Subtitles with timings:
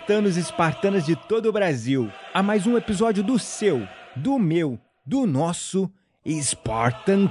[0.00, 3.86] Espartanos e espartanas de todo o Brasil, a mais um episódio do seu,
[4.16, 5.92] do meu, do nosso
[6.26, 7.28] Spartan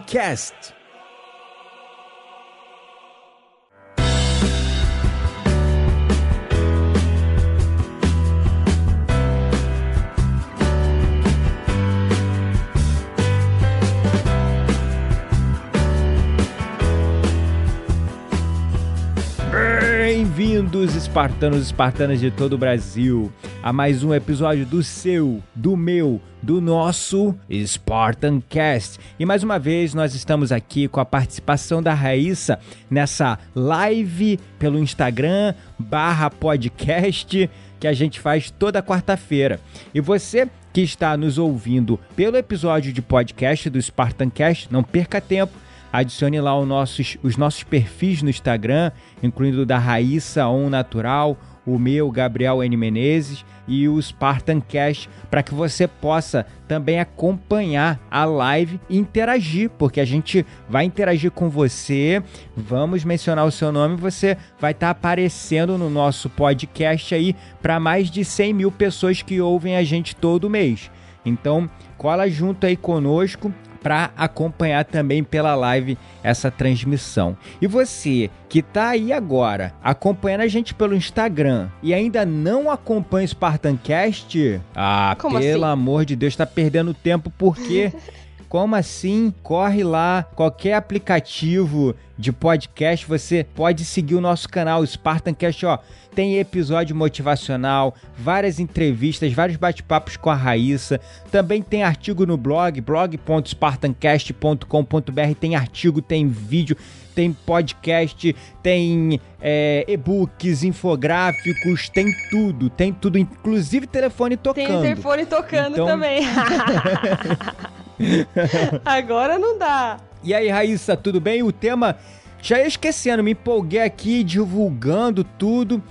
[20.39, 23.29] Bem-vindos, espartanos e espartanas de todo o Brasil,
[23.61, 28.99] a mais um episódio do seu, do meu, do nosso Spartan Cast.
[29.19, 32.57] E mais uma vez nós estamos aqui com a participação da Raíssa
[32.89, 39.59] nessa live pelo Instagram barra podcast que a gente faz toda quarta-feira.
[39.93, 45.19] E você que está nos ouvindo pelo episódio de podcast do Spartan Cast, não perca
[45.19, 45.51] tempo
[45.91, 51.37] adicione lá os nossos, os nossos perfis no Instagram, incluindo o da Raíssa On Natural,
[51.65, 52.75] o meu, Gabriel N.
[52.75, 59.69] Menezes e o Spartan Cash, para que você possa também acompanhar a live e interagir,
[59.77, 62.23] porque a gente vai interagir com você,
[62.55, 67.79] vamos mencionar o seu nome, você vai estar tá aparecendo no nosso podcast aí para
[67.79, 70.89] mais de 100 mil pessoas que ouvem a gente todo mês.
[71.23, 77.37] Então, cola junto aí conosco, para acompanhar também pela live essa transmissão.
[77.61, 83.25] E você que está aí agora acompanhando a gente pelo Instagram e ainda não acompanha
[83.25, 85.73] o Spartancast, ah, Como pelo assim?
[85.73, 87.93] amor de Deus, está perdendo tempo porque
[88.49, 89.31] Como assim?
[89.43, 95.77] Corre lá, qualquer aplicativo de podcast, você pode seguir o nosso canal, Spartancast, ó.
[96.15, 100.99] Tem episódio motivacional, várias entrevistas, vários bate-papos com a Raíssa.
[101.31, 105.35] Também tem artigo no blog, blog.spartancast.com.br.
[105.39, 106.75] Tem artigo, tem vídeo,
[107.13, 114.65] tem podcast, tem é, e-books, infográficos, tem tudo, tem tudo, inclusive telefone tocando.
[114.67, 116.23] Tem interfone tocando Então- também.
[118.85, 119.97] Agora não dá.
[120.23, 121.43] E aí, Raíssa, tudo bem?
[121.43, 121.97] O tema,
[122.41, 125.81] já ia esquecendo, me empolguei aqui divulgando tudo.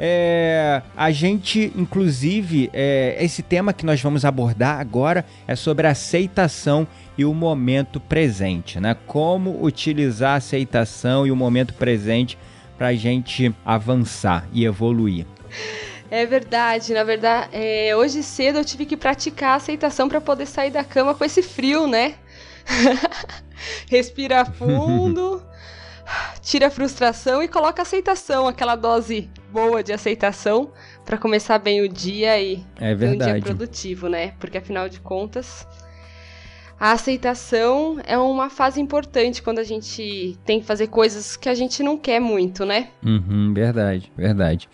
[0.00, 6.86] É, a gente, inclusive, é, esse tema que nós vamos abordar agora é sobre aceitação
[7.16, 8.96] e o momento presente, né?
[9.06, 12.38] Como utilizar a aceitação e o momento presente
[12.76, 15.26] para a gente avançar e evoluir.
[16.10, 20.46] É verdade, na verdade, é, hoje cedo eu tive que praticar a aceitação para poder
[20.46, 22.14] sair da cama com esse frio, né?
[23.90, 25.42] Respira fundo,
[26.40, 30.72] tira a frustração e coloca a aceitação, aquela dose boa de aceitação
[31.04, 34.32] para começar bem o dia e É ter um dia produtivo, né?
[34.38, 35.66] Porque afinal de contas,
[36.80, 41.54] a aceitação é uma fase importante quando a gente tem que fazer coisas que a
[41.54, 42.88] gente não quer muito, né?
[43.04, 44.68] Uhum, verdade, verdade.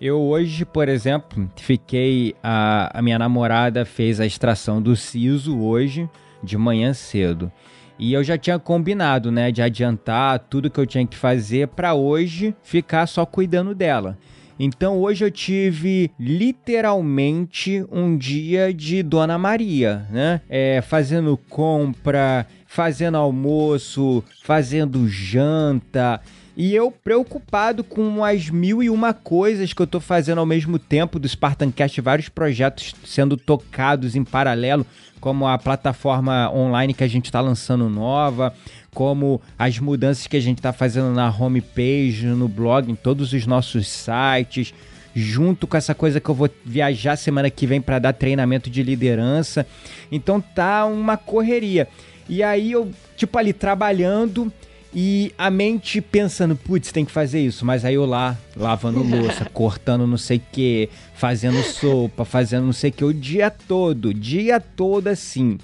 [0.00, 2.34] Eu hoje, por exemplo, fiquei.
[2.42, 6.08] A, a minha namorada fez a extração do siso hoje,
[6.42, 7.50] de manhã cedo.
[7.98, 11.94] E eu já tinha combinado, né, de adiantar tudo que eu tinha que fazer para
[11.94, 14.16] hoje ficar só cuidando dela.
[14.58, 20.40] Então hoje eu tive literalmente um dia de Dona Maria, né?
[20.48, 26.20] É, fazendo compra, fazendo almoço, fazendo janta.
[26.56, 30.76] E eu preocupado com as mil e uma coisas que eu tô fazendo ao mesmo
[30.76, 34.84] tempo do Spartancast, vários projetos sendo tocados em paralelo,
[35.20, 38.52] como a plataforma online que a gente está lançando nova,
[38.94, 43.46] como as mudanças que a gente está fazendo na homepage, no blog, em todos os
[43.46, 44.74] nossos sites,
[45.14, 48.82] junto com essa coisa que eu vou viajar semana que vem para dar treinamento de
[48.82, 49.66] liderança.
[50.10, 51.88] Então tá uma correria.
[52.28, 54.52] E aí eu, tipo ali, trabalhando
[54.94, 59.44] e a mente pensando, putz, tem que fazer isso, mas aí eu lá, lavando louça,
[59.44, 64.14] cortando não sei o que, fazendo sopa, fazendo não sei o que, o dia todo,
[64.14, 65.58] dia todo assim.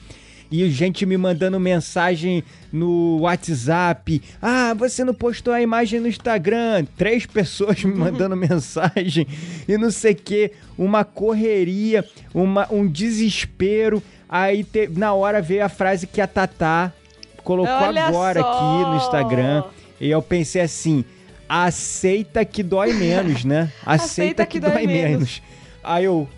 [0.51, 4.23] E gente me mandando mensagem no WhatsApp.
[4.41, 6.85] Ah, você não postou a imagem no Instagram.
[6.97, 9.27] Três pessoas me mandando mensagem
[9.67, 10.53] e não sei o que.
[10.77, 12.05] Uma correria,
[12.35, 14.03] uma, um desespero.
[14.29, 16.93] Aí te, na hora veio a frase que a Tatá
[17.45, 18.51] colocou Olha agora só.
[18.51, 19.65] aqui no Instagram.
[20.01, 21.05] E eu pensei assim:
[21.49, 23.71] aceita que dói menos, né?
[23.85, 25.43] Aceita, que, dói, menos.
[25.83, 26.29] Aí eu.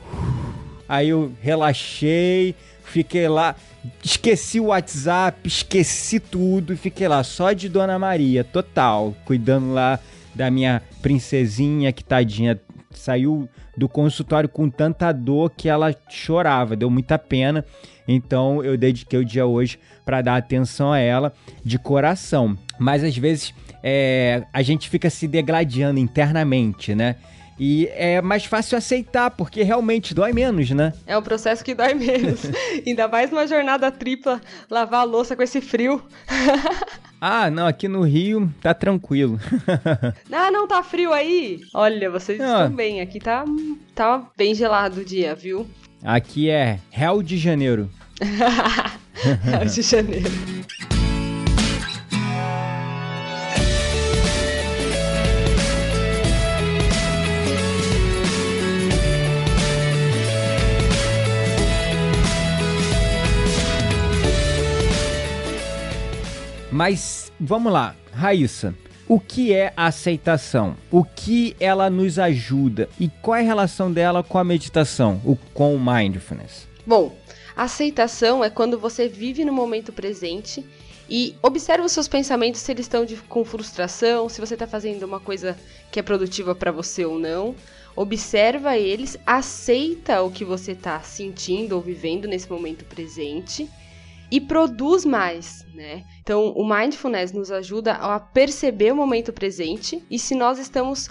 [0.88, 2.54] Aí eu relaxei,
[2.86, 3.54] fiquei lá,
[4.02, 9.98] esqueci o WhatsApp, esqueci tudo e fiquei lá só de Dona Maria, total, cuidando lá
[10.34, 12.60] da minha princesinha que tadinha
[12.90, 17.64] saiu do consultório com tanta dor que ela chorava, deu muita pena.
[18.08, 21.32] Então eu dediquei o dia hoje para dar atenção a ela
[21.64, 22.56] de coração.
[22.78, 27.16] Mas às vezes é, a gente fica se degladiando internamente, né?
[27.58, 30.92] E é mais fácil aceitar, porque realmente dói menos, né?
[31.06, 32.40] É um processo que dói menos.
[32.86, 36.02] Ainda mais uma jornada tripla, lavar a louça com esse frio.
[37.20, 39.40] ah, não, aqui no Rio tá tranquilo.
[40.30, 41.60] ah, não tá frio aí?
[41.74, 42.62] Olha, vocês Ah.
[42.64, 43.00] estão bem.
[43.00, 43.44] Aqui tá,
[43.94, 45.66] tá bem gelado o dia, viu?
[46.04, 47.90] Aqui é Rio de Janeiro.
[48.20, 50.30] Rio de Janeiro.
[66.76, 68.74] Mas vamos lá, Raíssa.
[69.08, 70.76] O que é a aceitação?
[70.90, 72.86] O que ela nos ajuda?
[73.00, 75.18] E qual é a relação dela com a meditação,
[75.54, 76.68] com o mindfulness?
[76.86, 77.16] Bom,
[77.56, 80.66] aceitação é quando você vive no momento presente
[81.08, 85.04] e observa os seus pensamentos se eles estão de- com frustração, se você está fazendo
[85.04, 85.56] uma coisa
[85.90, 87.54] que é produtiva para você ou não.
[87.96, 93.66] Observa eles, aceita o que você está sentindo ou vivendo nesse momento presente
[94.30, 96.04] e produz mais, né?
[96.20, 101.08] Então, o mindfulness nos ajuda a perceber o momento presente e se nós estamos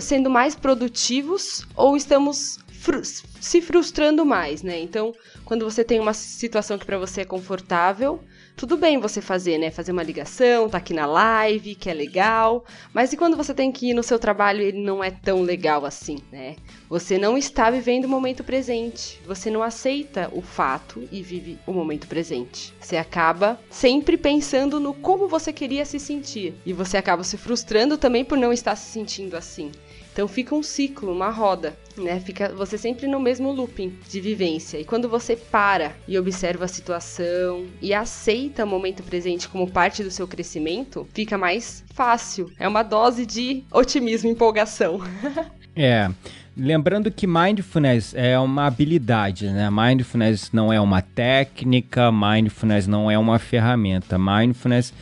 [0.00, 4.78] sendo mais produtivos ou estamos fru- se frustrando mais, né?
[4.80, 5.12] Então,
[5.44, 8.22] quando você tem uma situação que para você é confortável,
[8.56, 9.70] tudo bem você fazer, né?
[9.70, 12.64] Fazer uma ligação, tá aqui na live, que é legal.
[12.92, 15.84] Mas e quando você tem que ir no seu trabalho ele não é tão legal
[15.84, 16.56] assim, né?
[16.88, 19.20] Você não está vivendo o momento presente.
[19.26, 22.72] Você não aceita o fato e vive o momento presente.
[22.80, 26.54] Você acaba sempre pensando no como você queria se sentir.
[26.64, 29.72] E você acaba se frustrando também por não estar se sentindo assim.
[30.12, 32.20] Então fica um ciclo, uma roda, né?
[32.20, 34.78] Fica você sempre no mesmo looping de vivência.
[34.78, 40.02] E quando você para e observa a situação e aceita o momento presente como parte
[40.02, 42.50] do seu crescimento, fica mais fácil.
[42.58, 45.00] É uma dose de otimismo e empolgação.
[45.74, 46.10] É.
[46.54, 49.70] Lembrando que mindfulness é uma habilidade, né?
[49.70, 54.18] Mindfulness não é uma técnica, mindfulness não é uma ferramenta.
[54.18, 54.92] Mindfulness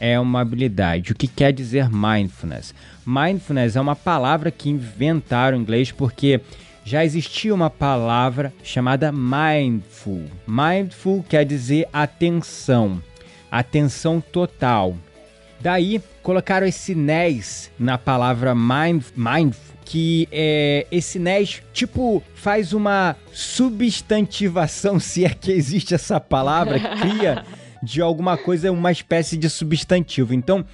[0.00, 1.12] é uma habilidade.
[1.12, 2.74] O que quer dizer mindfulness?
[3.06, 6.40] Mindfulness é uma palavra que inventaram em inglês porque
[6.82, 10.24] já existia uma palavra chamada mindful.
[10.46, 13.00] Mindful quer dizer atenção,
[13.50, 14.96] atenção total.
[15.60, 23.14] Daí colocaram esse nés na palavra mind, mindful, que é, esse nés tipo faz uma
[23.32, 27.44] substantivação, se é que existe essa palavra, cria
[27.82, 30.34] de alguma coisa uma espécie de substantivo.
[30.34, 30.64] Então,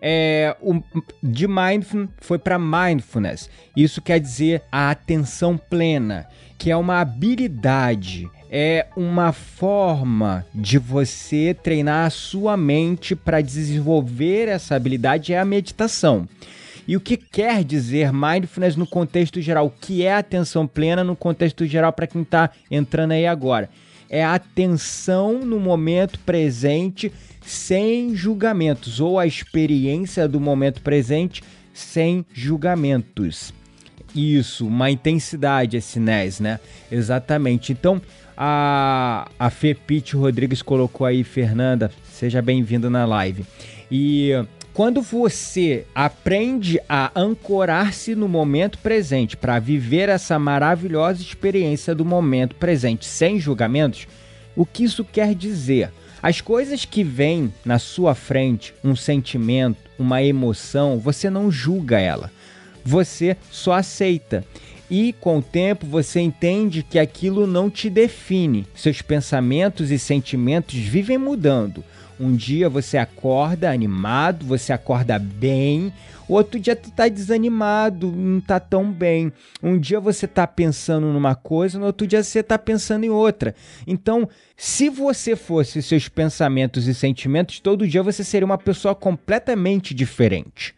[0.00, 0.82] é, o,
[1.22, 3.48] de mindful foi para mindfulness.
[3.76, 6.26] Isso quer dizer a atenção plena,
[6.58, 14.48] que é uma habilidade, é uma forma de você treinar a sua mente para desenvolver
[14.48, 16.28] essa habilidade é a meditação.
[16.86, 19.66] E o que quer dizer mindfulness no contexto geral?
[19.66, 23.70] O que é atenção plena no contexto geral para quem está entrando aí agora?
[24.12, 31.42] É atenção no momento presente sem julgamentos, ou a experiência do momento presente
[31.72, 33.54] sem julgamentos.
[34.14, 36.60] Isso, uma intensidade esse NES, né?
[36.90, 37.72] Exatamente.
[37.72, 38.02] Então,
[38.36, 43.46] a, a Fê Pete Rodrigues colocou aí, Fernanda, seja bem-vinda na live.
[43.90, 44.32] E
[44.72, 52.56] quando você aprende a ancorar-se no momento presente para viver essa maravilhosa experiência do momento
[52.56, 54.06] presente sem julgamentos,
[54.56, 55.90] o que isso quer dizer?
[56.22, 62.30] As coisas que vêm na sua frente, um sentimento, uma emoção, você não julga ela.
[62.84, 64.44] Você só aceita.
[64.90, 68.66] e com o tempo você entende que aquilo não te define.
[68.74, 71.82] Seus pensamentos e sentimentos vivem mudando.
[72.20, 75.92] Um dia você acorda animado, você acorda bem,
[76.28, 79.32] outro dia tu tá desanimado, não tá tão bem.
[79.62, 83.54] Um dia você tá pensando numa coisa, no outro dia você tá pensando em outra.
[83.86, 89.94] Então, se você fosse seus pensamentos e sentimentos, todo dia você seria uma pessoa completamente
[89.94, 90.74] diferente.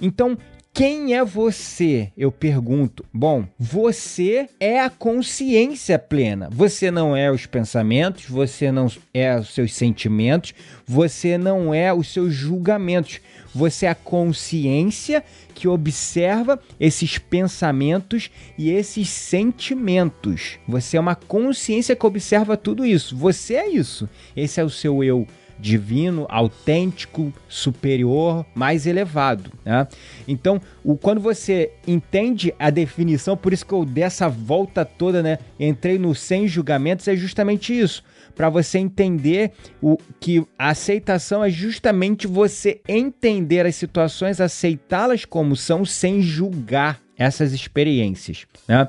[0.00, 0.36] Então,
[0.76, 2.12] quem é você?
[2.14, 3.02] Eu pergunto.
[3.10, 6.50] Bom, você é a consciência plena.
[6.52, 10.52] Você não é os pensamentos, você não é os seus sentimentos,
[10.86, 13.22] você não é os seus julgamentos.
[13.54, 20.58] Você é a consciência que observa esses pensamentos e esses sentimentos.
[20.68, 23.16] Você é uma consciência que observa tudo isso.
[23.16, 24.06] Você é isso.
[24.36, 25.26] Esse é o seu eu
[25.58, 29.50] divino, autêntico, superior, mais elevado.
[29.64, 29.86] Né?
[30.26, 35.22] Então, o, quando você entende a definição, por isso que eu dei essa volta toda,
[35.22, 35.38] né?
[35.58, 38.02] Entrei no sem julgamentos, é justamente isso.
[38.34, 45.56] Para você entender o que a aceitação é justamente você entender as situações, aceitá-las como
[45.56, 48.46] são, sem julgar essas experiências.
[48.68, 48.88] Né?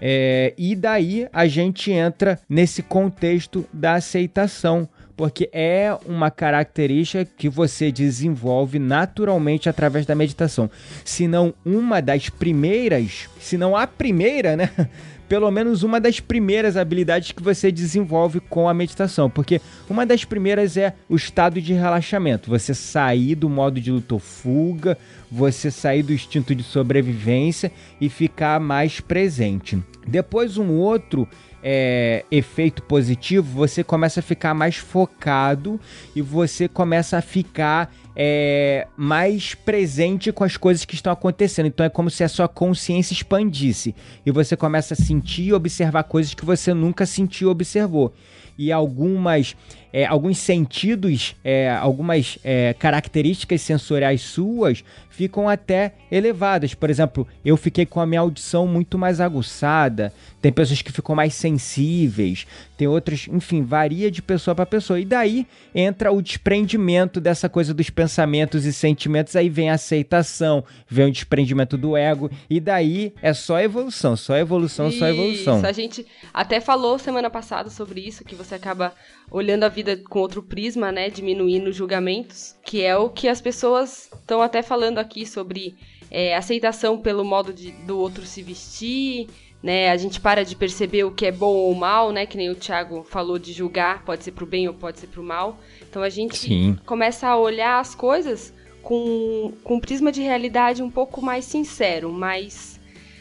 [0.00, 4.88] É, e daí a gente entra nesse contexto da aceitação
[5.18, 10.70] porque é uma característica que você desenvolve naturalmente através da meditação.
[11.04, 14.70] Se não uma das primeiras, se não a primeira, né?
[15.28, 19.60] Pelo menos uma das primeiras habilidades que você desenvolve com a meditação, porque
[19.90, 24.20] uma das primeiras é o estado de relaxamento, você sair do modo de luta ou
[24.20, 24.96] fuga,
[25.30, 27.70] você sair do instinto de sobrevivência
[28.00, 29.78] e ficar mais presente.
[30.06, 31.28] Depois um outro
[31.62, 35.80] é, efeito positivo, você começa a ficar mais focado
[36.14, 41.66] e você começa a ficar é, mais presente com as coisas que estão acontecendo.
[41.66, 43.94] Então é como se a sua consciência expandisse
[44.26, 48.12] e você começa a sentir e observar coisas que você nunca sentiu ou observou.
[48.56, 49.54] E algumas
[49.92, 54.84] é, alguns sentidos, é, algumas é, características sensoriais suas
[55.18, 56.74] ficam até elevadas.
[56.74, 61.12] Por exemplo, eu fiquei com a minha audição muito mais aguçada, tem pessoas que ficam
[61.12, 62.46] mais sensíveis,
[62.76, 65.00] tem outras, enfim, varia de pessoa para pessoa.
[65.00, 65.44] E daí
[65.74, 71.10] entra o desprendimento dessa coisa dos pensamentos e sentimentos, aí vem a aceitação, vem o
[71.10, 75.56] desprendimento do ego, e daí é só evolução, só evolução, isso, só evolução.
[75.56, 78.94] Isso, a gente até falou semana passada sobre isso, que você acaba
[79.30, 84.08] olhando a vida com outro prisma, né, diminuindo julgamentos, que é o que as pessoas
[84.14, 85.74] estão até falando aqui sobre
[86.10, 89.26] é, aceitação pelo modo de, do outro se vestir,
[89.62, 92.50] né, a gente para de perceber o que é bom ou mal, né, que nem
[92.50, 95.58] o Thiago falou de julgar, pode ser pro bem ou pode ser pro mal.
[95.88, 96.78] Então a gente Sim.
[96.84, 102.12] começa a olhar as coisas com, com um prisma de realidade um pouco mais sincero,
[102.12, 102.78] mais,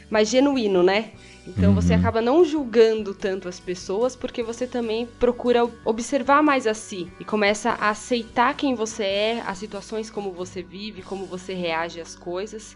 [0.10, 1.12] mais genuíno, né?
[1.48, 1.75] Então uhum.
[1.75, 7.10] você acaba não julgando tanto as pessoas porque você também procura observar mais a si
[7.20, 12.01] e começa a aceitar quem você é, as situações como você vive, como você reage
[12.01, 12.75] às coisas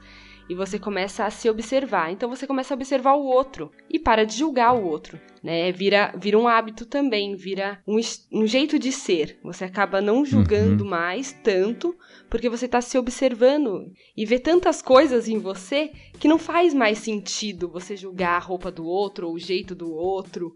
[0.52, 2.12] e você começa a se observar.
[2.12, 5.72] Então você começa a observar o outro e para de julgar o outro, né?
[5.72, 7.98] Vira, vira um hábito também, vira um,
[8.34, 9.40] um jeito de ser.
[9.46, 10.90] Você acaba não julgando uhum.
[10.90, 11.96] mais tanto
[12.30, 16.98] porque você está se observando e vê tantas coisas em você que não faz mais
[16.98, 20.54] sentido você julgar a roupa do outro ou o jeito do outro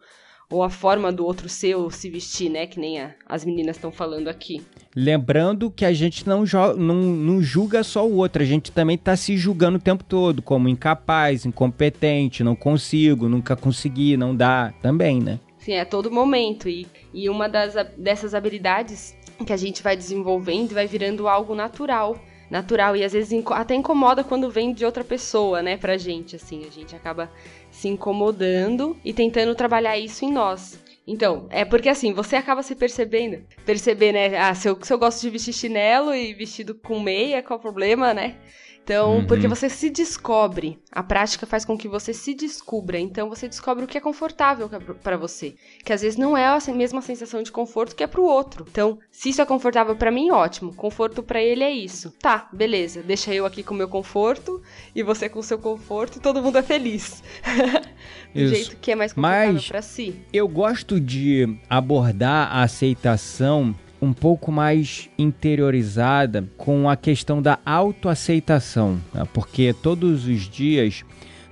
[0.49, 2.67] ou a forma do outro ser ou se vestir, né?
[2.67, 4.61] Que nem a, as meninas estão falando aqui.
[4.95, 6.43] Lembrando que a gente não,
[6.77, 10.41] não, não julga só o outro, a gente também está se julgando o tempo todo,
[10.41, 15.39] como incapaz, incompetente, não consigo, nunca consegui, não dá, também, né?
[15.57, 16.69] Sim, é todo momento.
[16.69, 21.55] E, e uma das, dessas habilidades que a gente vai desenvolvendo e vai virando algo
[21.55, 22.15] natural
[22.49, 26.65] natural e às vezes até incomoda quando vem de outra pessoa, né, pra gente, assim,
[26.65, 27.29] a gente acaba
[27.75, 30.79] se incomodando e tentando trabalhar isso em nós.
[31.05, 34.97] Então, é porque assim, você acaba se percebendo, perceber, né, ah, se eu, se eu
[34.97, 38.37] gosto de vestir chinelo e vestido com meia, qual o problema, né?
[38.85, 39.25] Então, uhum.
[39.25, 42.99] porque você se descobre, a prática faz com que você se descubra.
[42.99, 44.69] Então, você descobre o que é confortável
[45.01, 48.21] para você, que às vezes não é a mesma sensação de conforto que é para
[48.21, 48.63] o outro.
[48.69, 50.71] Então, se isso é confortável para mim, ótimo.
[50.75, 52.13] Conforto para ele é isso.
[52.21, 53.01] Tá, beleza.
[53.01, 54.61] Deixa eu aqui com o meu conforto
[54.93, 57.23] e você com o seu conforto e todo mundo é feliz.
[58.35, 58.53] Do isso.
[58.53, 60.21] jeito que é mais confortável para si.
[60.31, 63.73] Eu gosto de abordar a aceitação
[64.05, 69.27] um pouco mais interiorizada com a questão da autoaceitação, né?
[69.33, 71.03] porque todos os dias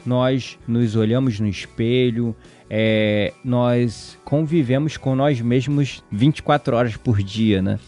[0.06, 2.36] nós nos olhamos no espelho,
[2.70, 7.80] é, nós convivemos com nós mesmos 24 horas por dia, né?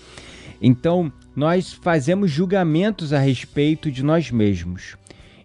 [0.61, 4.95] Então, nós fazemos julgamentos a respeito de nós mesmos.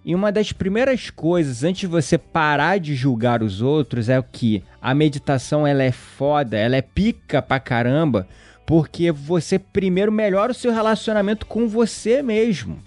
[0.04, 4.22] E uma das primeiras coisas antes de você parar de julgar os outros é o
[4.22, 8.26] que a meditação ela é foda, ela é pica pra caramba,
[8.70, 12.78] porque você primeiro melhora o seu relacionamento com você mesmo.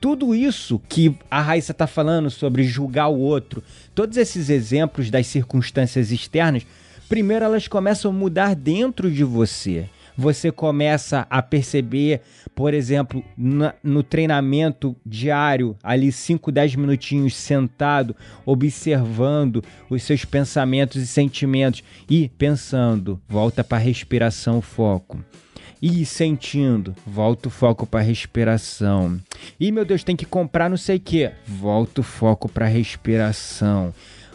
[0.00, 3.62] Tudo isso que a Raíssa tá falando sobre julgar o outro,
[3.94, 6.66] todos esses exemplos das circunstâncias externas,
[7.10, 12.20] primeiro elas começam a mudar dentro de você você começa a perceber,
[12.54, 18.14] por exemplo, na, no treinamento diário, ali 5, 10 minutinhos sentado,
[18.44, 25.22] observando os seus pensamentos e sentimentos e pensando, volta para a respiração, foco.
[25.80, 29.20] E sentindo, volta o foco para respiração.
[29.58, 31.28] E meu Deus, tem que comprar não sei o que.
[31.44, 33.92] Volta o foco para respiração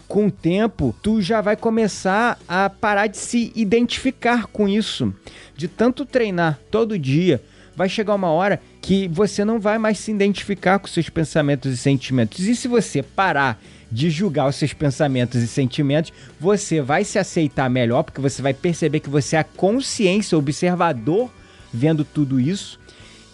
[0.08, 5.14] com o tempo, tu já vai começar a parar de se identificar com isso.
[5.56, 7.42] De tanto treinar todo dia,
[7.76, 11.78] vai chegar uma hora que você não vai mais se identificar com seus pensamentos e
[11.78, 12.40] sentimentos.
[12.40, 13.62] E se você parar
[13.92, 18.54] de julgar os seus pensamentos e sentimentos, você vai se aceitar melhor, porque você vai
[18.54, 21.32] perceber que você é a consciência, observador
[21.74, 22.80] vendo tudo isso.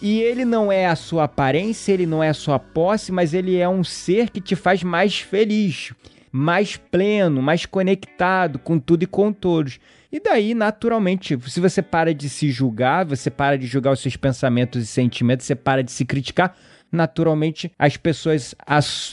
[0.02, 3.56] E ele não é a sua aparência, ele não é a sua posse, mas ele
[3.56, 5.92] é um ser que te faz mais feliz
[6.36, 9.78] mais pleno, mais conectado com tudo e com todos.
[10.10, 14.16] E daí, naturalmente, se você para de se julgar, você para de julgar os seus
[14.16, 16.56] pensamentos e sentimentos, você para de se criticar,
[16.90, 18.52] naturalmente as pessoas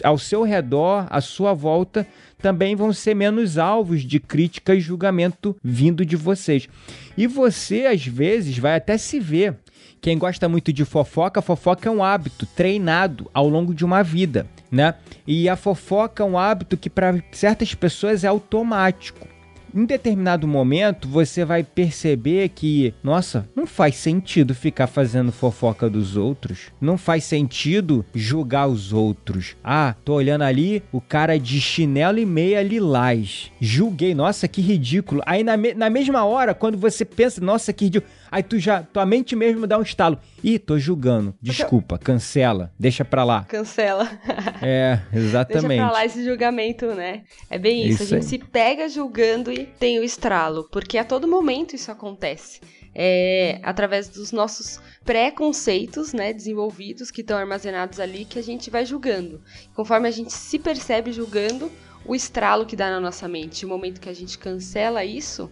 [0.03, 2.07] ao seu redor, à sua volta,
[2.39, 6.67] também vão ser menos alvos de crítica e julgamento vindo de vocês.
[7.15, 9.59] E você, às vezes, vai até se ver.
[10.01, 14.47] Quem gosta muito de fofoca, fofoca é um hábito treinado ao longo de uma vida
[14.71, 14.95] né?
[15.27, 19.27] E a fofoca é um hábito que para certas pessoas é automático.
[19.73, 26.17] Em determinado momento, você vai perceber que, nossa, não faz sentido ficar fazendo fofoca dos
[26.17, 26.71] outros.
[26.79, 29.55] Não faz sentido julgar os outros.
[29.63, 33.49] Ah, tô olhando ali o cara de chinelo e meia lilás.
[33.61, 35.21] Julguei, nossa, que ridículo.
[35.25, 38.81] Aí na, me na mesma hora, quando você pensa, nossa, que ridículo Aí tu já,
[38.81, 40.17] tua mente mesmo dá um estalo.
[40.41, 41.35] Ih, tô julgando.
[41.41, 42.71] Desculpa, cancela.
[42.79, 43.43] Deixa pra lá.
[43.43, 44.09] Cancela.
[44.63, 45.67] é, exatamente.
[45.67, 47.23] Deixa pra lá esse julgamento, né?
[47.49, 48.03] É bem isso.
[48.03, 48.29] isso a gente aí.
[48.29, 50.69] se pega julgando e tem o estralo.
[50.71, 52.61] Porque a todo momento isso acontece.
[52.95, 58.85] É, através dos nossos preconceitos, né, desenvolvidos, que estão armazenados ali, que a gente vai
[58.85, 59.41] julgando.
[59.75, 61.69] Conforme a gente se percebe julgando,
[62.05, 65.51] o estralo que dá na nossa mente, o momento que a gente cancela isso,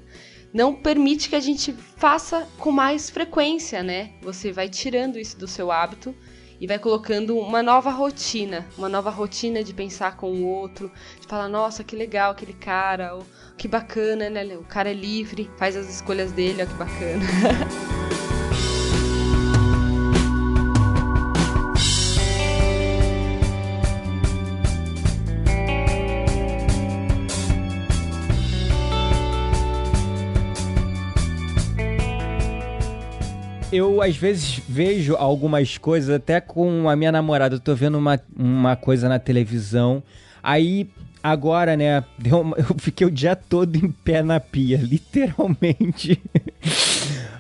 [0.54, 4.12] não permite que a gente faça com mais frequência, né?
[4.22, 6.16] Você vai tirando isso do seu hábito
[6.60, 11.28] e vai colocando uma nova rotina, uma nova rotina de pensar com o outro, de
[11.28, 13.26] falar, nossa, que legal aquele cara, ou,
[13.58, 14.44] que bacana, né?
[14.58, 17.26] O cara é livre, faz as escolhas dele, ó, que bacana.
[33.72, 38.20] eu às vezes vejo algumas coisas, até com a minha namorada, eu tô vendo uma,
[38.36, 40.02] uma coisa na televisão,
[40.42, 40.90] aí
[41.22, 46.22] agora, né, uma, eu fiquei o dia todo em pé na pia, literalmente.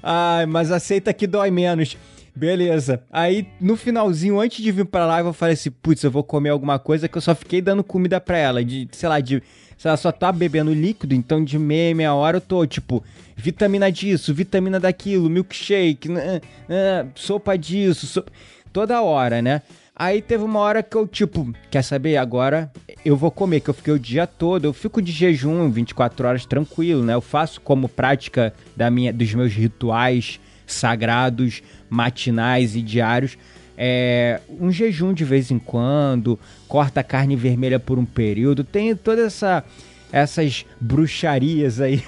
[0.03, 1.97] Ai, mas aceita que dói menos.
[2.35, 3.03] Beleza.
[3.11, 6.49] Aí, no finalzinho, antes de vir pra live, eu falei assim, putz, eu vou comer
[6.49, 9.43] alguma coisa que eu só fiquei dando comida pra ela, de, sei lá, de
[9.79, 13.01] se ela só tá bebendo líquido, então de meia, meia hora eu tô, tipo,
[13.33, 18.29] vitamina disso, vitamina daquilo, milkshake, né, né, sopa disso, sopa...
[18.73, 19.61] toda hora, né?
[19.95, 22.17] Aí teve uma hora que eu, tipo, quer saber?
[22.17, 22.69] Agora
[23.05, 26.45] eu vou comer, que eu fiquei o dia todo, eu fico de jejum 24 horas
[26.45, 27.13] tranquilo, né?
[27.13, 33.37] Eu faço como prática da minha, dos meus rituais sagrados, matinais e diários
[33.81, 36.37] é, um jejum de vez em quando,
[36.67, 39.63] corta a carne vermelha por um período, tem toda essa
[40.11, 42.03] essas bruxarias aí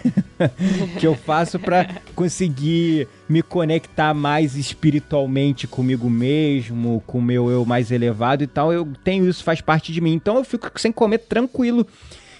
[1.00, 7.64] que eu faço para conseguir me conectar mais espiritualmente comigo mesmo, com o meu eu
[7.64, 8.74] mais elevado e tal.
[8.74, 10.14] Eu tenho isso, faz parte de mim.
[10.14, 11.86] Então eu fico sem comer tranquilo.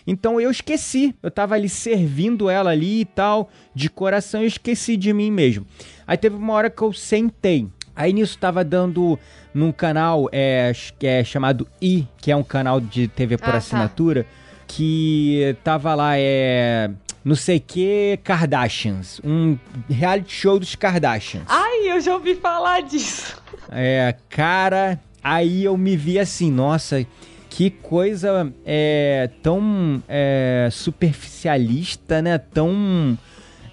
[0.08, 4.98] Então eu esqueci, eu tava ali servindo ela ali e tal, de coração, eu esqueci
[4.98, 5.63] de mim mesmo.
[6.08, 9.17] Aí teve uma hora que eu sentei Aí nisso tava dando
[9.54, 13.51] num canal é, que é chamado I, que é um canal de TV por ah,
[13.51, 13.58] tá.
[13.58, 14.30] assinatura, tá.
[14.67, 16.89] que tava lá, é.
[17.23, 19.21] Não sei que Kardashians.
[19.23, 21.43] Um reality show dos Kardashians.
[21.47, 23.38] Ai, eu já ouvi falar disso.
[23.69, 27.06] É, cara, aí eu me vi assim, nossa,
[27.47, 32.38] que coisa é, tão é, superficialista, né?
[32.38, 33.17] Tão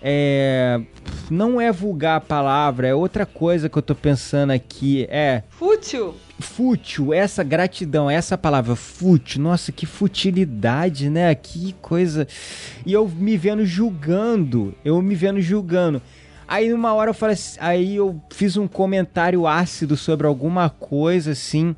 [0.03, 0.81] é,
[1.31, 5.07] não é vulgar a palavra, é outra coisa que eu tô pensando aqui.
[5.11, 5.43] É.
[5.51, 6.15] Fútil?
[6.41, 11.35] fútil, essa gratidão, essa palavra fútil, nossa, que futilidade, né?
[11.35, 12.27] Que coisa.
[12.87, 16.01] E eu me vendo julgando, eu me vendo julgando.
[16.47, 21.33] Aí uma hora eu falei assim, aí eu fiz um comentário ácido sobre alguma coisa
[21.33, 21.77] assim.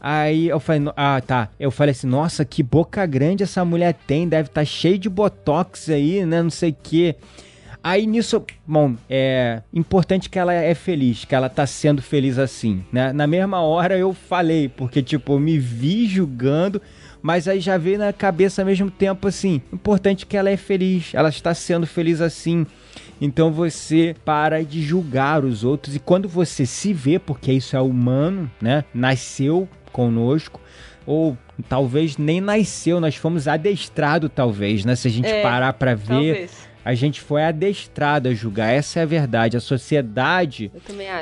[0.00, 1.48] Aí eu falei, ah, tá.
[1.58, 5.08] Eu falei assim, nossa, que boca grande essa mulher tem, deve estar tá cheio de
[5.08, 6.42] botox aí, né?
[6.42, 7.16] Não sei o quê.
[7.88, 12.84] Aí nisso, bom, é importante que ela é feliz, que ela tá sendo feliz assim,
[12.92, 13.12] né?
[13.12, 16.82] Na mesma hora eu falei, porque tipo, eu me vi julgando,
[17.22, 21.14] mas aí já veio na cabeça ao mesmo tempo assim, importante que ela é feliz,
[21.14, 22.66] ela está sendo feliz assim.
[23.20, 27.80] Então você para de julgar os outros e quando você se vê, porque isso é
[27.80, 28.84] humano, né?
[28.92, 30.60] Nasceu conosco,
[31.06, 31.38] ou
[31.70, 34.94] talvez nem nasceu, nós fomos adestrados talvez, né?
[34.94, 38.68] Se a gente é, parar para ver, talvez a gente foi adestrado a julgar.
[38.72, 39.56] Essa é a verdade.
[39.56, 40.70] A sociedade,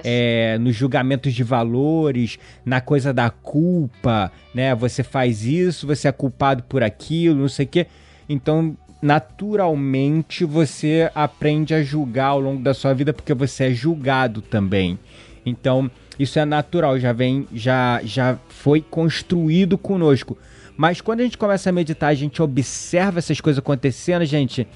[0.03, 4.75] é, nos julgamentos de valores, na coisa da culpa, né?
[4.75, 7.87] Você faz isso, você é culpado por aquilo, não sei o quê.
[8.29, 14.43] Então, naturalmente, você aprende a julgar ao longo da sua vida porque você é julgado
[14.43, 14.99] também.
[15.47, 20.37] Então, isso é natural, já vem, já, já foi construído conosco.
[20.77, 24.67] Mas quando a gente começa a meditar, a gente observa essas coisas acontecendo, gente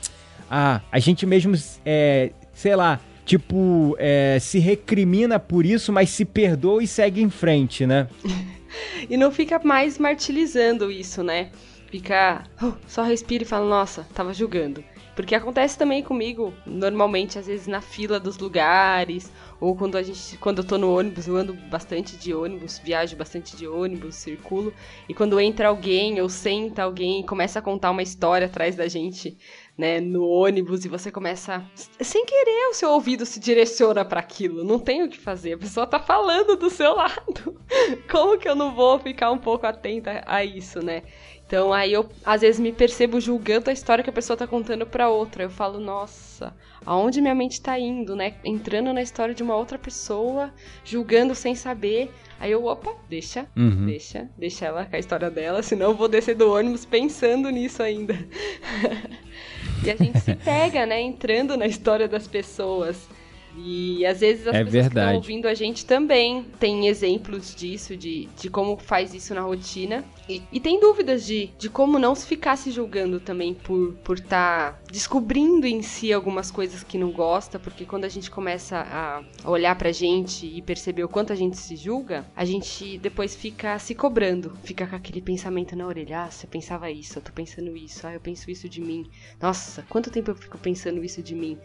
[0.51, 6.25] ah, a gente mesmo, é, sei lá, tipo, é, se recrimina por isso, mas se
[6.25, 8.09] perdoa e segue em frente, né?
[9.09, 11.51] e não fica mais martirizando isso, né?
[11.91, 14.83] Fica, oh, só respira e fala, nossa, tava julgando.
[15.19, 20.39] Porque acontece também comigo, normalmente, às vezes na fila dos lugares, ou quando a gente,
[20.39, 24.73] quando eu tô no ônibus, eu ando bastante de ônibus, viajo bastante de ônibus, circulo,
[25.09, 29.37] e quando entra alguém ou senta alguém começa a contar uma história atrás da gente,
[29.77, 31.65] né, no ônibus e você começa
[32.01, 35.59] sem querer o seu ouvido se direciona para aquilo, não tem o que fazer, a
[35.59, 37.61] pessoa tá falando do seu lado.
[38.09, 41.03] Como que eu não vou ficar um pouco atenta a isso, né?
[41.49, 44.85] Então aí eu às vezes me percebo julgando a história que a pessoa tá contando
[44.85, 45.45] para outra.
[45.45, 48.35] Eu falo, nossa, aonde minha mente tá indo, né?
[48.45, 50.53] Entrando na história de uma outra pessoa,
[50.85, 52.11] julgando sem saber.
[52.39, 53.87] Aí eu, opa, deixa, uhum.
[53.87, 57.83] deixa, deixa ela com a história dela, senão eu vou descer do ônibus pensando nisso
[57.83, 58.13] ainda.
[59.83, 63.09] e a gente se pega, né, entrando na história das pessoas.
[63.57, 64.95] E às vezes as é pessoas verdade.
[64.95, 69.41] que estão ouvindo a gente também têm exemplos disso, de, de como faz isso na
[69.41, 70.05] rotina.
[70.29, 74.21] E, tem dúvidas de, de como não se ficar se julgando também por estar por
[74.21, 79.49] tá descobrindo em si algumas coisas que não gosta, porque quando a gente começa a
[79.49, 83.79] olhar pra gente e perceber o quanto a gente se julga, a gente depois fica
[83.79, 87.75] se cobrando, fica com aquele pensamento na orelha, ah, você pensava isso, eu tô pensando
[87.77, 89.09] isso, ah, eu penso isso de mim.
[89.41, 91.59] Nossa, quanto tempo eu fico pensando isso de mim?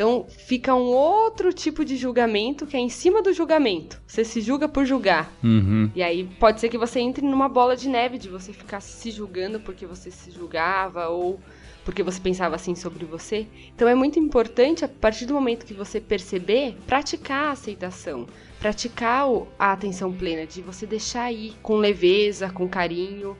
[0.00, 4.00] Então fica um outro tipo de julgamento que é em cima do julgamento.
[4.06, 5.30] Você se julga por julgar.
[5.44, 5.90] Uhum.
[5.94, 9.10] E aí pode ser que você entre numa bola de neve de você ficar se
[9.10, 11.38] julgando porque você se julgava ou
[11.84, 13.46] porque você pensava assim sobre você.
[13.74, 18.26] Então é muito importante, a partir do momento que você perceber, praticar a aceitação.
[18.58, 19.26] Praticar
[19.58, 23.36] a atenção plena, de você deixar ir com leveza, com carinho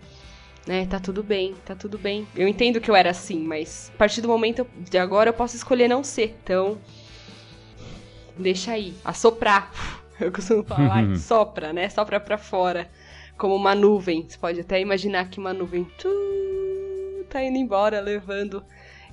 [0.66, 0.86] né?
[0.86, 2.26] Tá tudo bem, tá tudo bem.
[2.34, 5.56] Eu entendo que eu era assim, mas a partir do momento de agora eu posso
[5.56, 6.36] escolher não ser.
[6.42, 6.78] Então,
[8.36, 9.70] deixa aí, assoprar.
[10.20, 11.88] Eu costumo falar, sopra, né?
[11.88, 12.90] Sopra pra fora,
[13.38, 14.26] como uma nuvem.
[14.28, 18.62] Você pode até imaginar que uma nuvem tu, tá indo embora, levando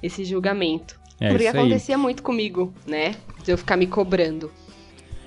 [0.04, 1.00] esse julgamento.
[1.18, 2.02] É, Porque acontecia aí.
[2.02, 3.16] muito comigo, né?
[3.42, 4.52] De eu ficar me cobrando.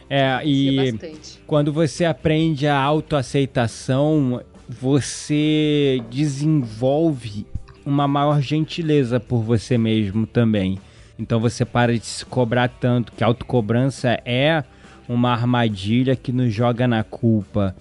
[0.08, 0.98] É, e
[1.46, 4.42] quando você aprende a autoaceitação,
[4.78, 7.46] você desenvolve
[7.84, 10.78] uma maior gentileza por você mesmo também.
[11.18, 14.62] Então você para de se cobrar tanto, que a autocobrança é
[15.08, 17.74] uma armadilha que nos joga na culpa.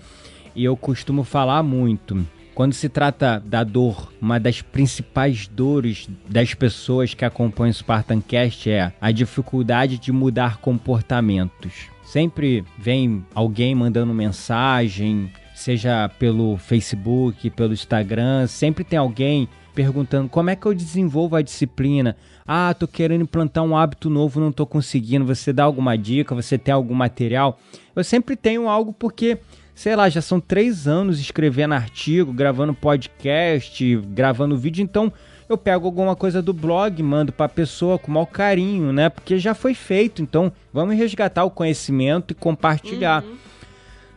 [0.56, 2.25] E eu costumo falar muito.
[2.56, 8.69] Quando se trata da dor, uma das principais dores das pessoas que acompanham o Spartancast
[8.69, 11.88] é a dificuldade de mudar comportamentos.
[12.04, 20.50] Sempre vem alguém mandando mensagem, seja pelo Facebook, pelo Instagram, sempre tem alguém perguntando como
[20.50, 22.15] é que eu desenvolvo a disciplina.
[22.48, 25.26] Ah, tô querendo implantar um hábito novo, não tô conseguindo.
[25.26, 26.34] Você dá alguma dica?
[26.34, 27.60] Você tem algum material?
[27.93, 29.38] Eu sempre tenho algo porque,
[29.76, 35.12] sei lá, já são três anos escrevendo artigo, gravando podcast, gravando vídeo, então
[35.50, 39.10] eu pego alguma coisa do blog, mando para a pessoa com mau carinho, né?
[39.10, 43.24] Porque já foi feito, então vamos resgatar o conhecimento e compartilhar.
[43.24, 43.50] Uhum.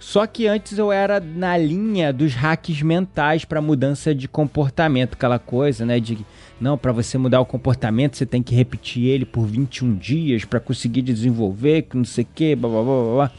[0.03, 5.38] Só que antes eu era na linha dos hacks mentais para mudança de comportamento, aquela
[5.38, 6.19] coisa, né, de
[6.61, 10.59] não, para você mudar o comportamento, você tem que repetir ele por 21 dias para
[10.59, 13.33] conseguir desenvolver, que não sei o que, blá, blá, blá, blá.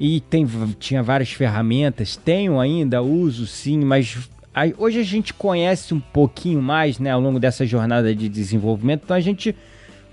[0.00, 0.46] e tem,
[0.78, 4.16] tinha várias ferramentas, tenho ainda, uso sim, mas
[4.78, 9.14] hoje a gente conhece um pouquinho mais, né, ao longo dessa jornada de desenvolvimento, então
[9.14, 9.54] a gente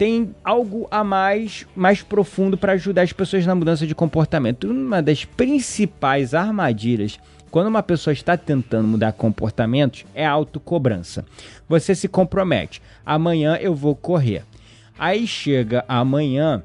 [0.04, 4.70] tem algo a mais, mais profundo para ajudar as pessoas na mudança de comportamento.
[4.70, 7.18] Uma das principais armadilhas
[7.50, 11.24] quando uma pessoa está tentando mudar comportamentos é a autocobrança.
[11.70, 12.82] Você se compromete.
[13.06, 14.44] Amanhã eu vou correr.
[15.00, 16.62] Aí chega amanhã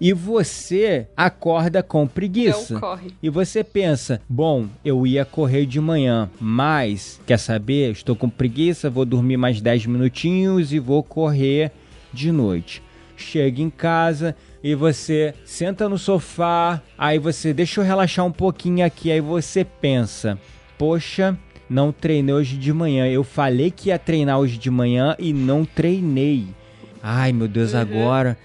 [0.00, 2.80] e você acorda com preguiça.
[3.20, 7.90] E você pensa: bom, eu ia correr de manhã, mas quer saber?
[7.90, 11.72] Estou com preguiça, vou dormir mais 10 minutinhos e vou correr
[12.12, 12.82] de noite.
[13.16, 18.84] Chega em casa, e você senta no sofá, aí você deixa eu relaxar um pouquinho
[18.84, 20.38] aqui, aí você pensa:
[20.78, 21.36] "Poxa,
[21.68, 23.06] não treinei hoje de manhã.
[23.06, 26.46] Eu falei que ia treinar hoje de manhã e não treinei.
[27.02, 27.80] Ai, meu Deus, uhum.
[27.80, 28.36] agora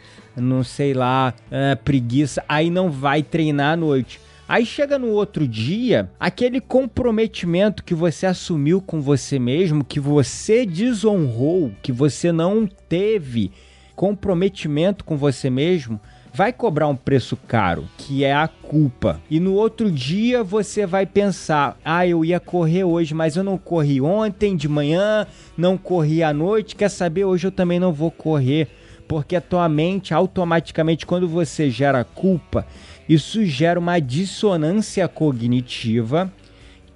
[0.42, 4.22] não sei lá, é, preguiça, aí não vai treinar à noite.
[4.48, 10.66] Aí chega no outro dia, aquele comprometimento que você assumiu com você mesmo, que você
[10.66, 13.52] desonrou, que você não teve
[13.94, 16.00] comprometimento com você mesmo,
[16.34, 19.20] vai cobrar um preço caro, que é a culpa.
[19.30, 23.58] E no outro dia você vai pensar: ah, eu ia correr hoje, mas eu não
[23.58, 27.26] corri ontem de manhã, não corri à noite, quer saber?
[27.26, 28.70] Hoje eu também não vou correr.
[29.08, 32.68] Porque a tua mente, automaticamente, quando você gera culpa,
[33.08, 36.32] isso gera uma dissonância cognitiva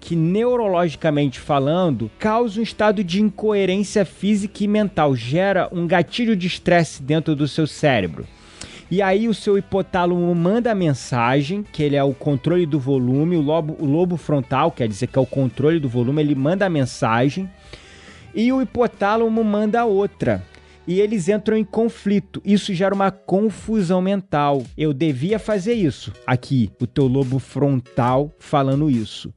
[0.02, 6.47] que neurologicamente falando causa um estado de incoerência física e mental, gera um gatilho de
[6.47, 8.26] estresse dentro do seu cérebro.
[8.89, 13.38] E aí o seu hipotálamo manda a mensagem, que ele é o controle do volume,
[13.38, 16.65] o lobo, o lobo frontal, quer dizer que é o controle do volume, ele manda
[16.65, 17.50] a mensagem,
[18.36, 20.43] e o hipotálamo manda outra.
[20.88, 22.41] E eles entram em conflito.
[22.44, 24.63] Isso gera uma confusão mental.
[24.78, 26.12] Eu devia fazer isso.
[26.26, 29.34] Aqui, o teu lobo frontal falando isso.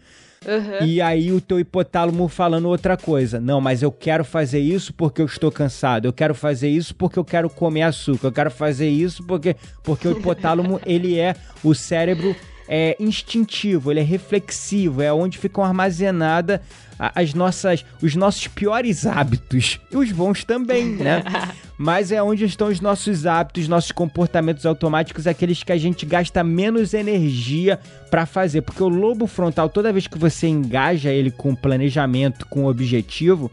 [0.46, 0.86] Uhum.
[0.86, 3.40] E aí o teu hipotálamo falando outra coisa.
[3.40, 6.06] Não, mas eu quero fazer isso porque eu estou cansado.
[6.06, 8.28] Eu quero fazer isso porque eu quero comer açúcar.
[8.28, 12.36] Eu quero fazer isso porque porque o hipotálamo ele é o cérebro
[12.68, 16.60] é instintivo, ele é reflexivo, é onde ficam armazenadas
[16.98, 21.22] as nossas, os nossos piores hábitos e os bons também, né?
[21.76, 26.44] Mas é onde estão os nossos hábitos, nossos comportamentos automáticos, aqueles que a gente gasta
[26.44, 27.80] menos energia
[28.10, 32.66] para fazer, porque o lobo frontal, toda vez que você engaja ele com planejamento, com
[32.66, 33.50] objetivo,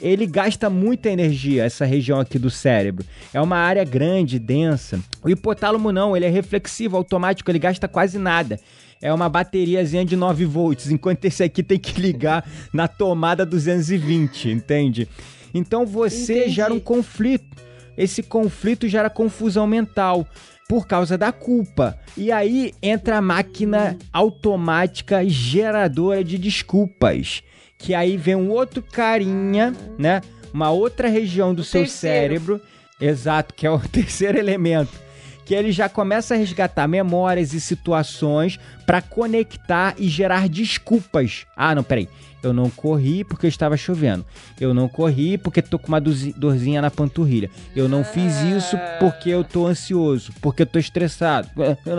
[0.00, 3.04] ele gasta muita energia, essa região aqui do cérebro.
[3.34, 5.00] É uma área grande, densa.
[5.22, 8.58] O hipotálamo não, ele é reflexivo, automático, ele gasta quase nada
[9.00, 14.50] é uma bateriazinha de 9 volts, enquanto esse aqui tem que ligar na tomada 220,
[14.50, 15.08] entende?
[15.54, 16.54] Então você Entendi.
[16.54, 17.56] gera um conflito.
[17.96, 20.26] Esse conflito gera confusão mental
[20.68, 21.98] por causa da culpa.
[22.16, 27.42] E aí entra a máquina automática geradora de desculpas.
[27.78, 30.20] Que aí vem um outro carinha, né?
[30.52, 32.20] Uma outra região do o seu terceiro.
[32.20, 32.60] cérebro.
[33.00, 35.07] Exato, que é o terceiro elemento
[35.48, 41.46] que ele já começa a resgatar memórias e situações para conectar e gerar desculpas.
[41.56, 42.06] Ah, não, peraí.
[42.42, 44.26] Eu não corri porque estava chovendo.
[44.60, 47.48] Eu não corri porque tô com uma dorzinha na panturrilha.
[47.74, 51.48] Eu não fiz isso porque eu tô ansioso, porque eu tô estressado.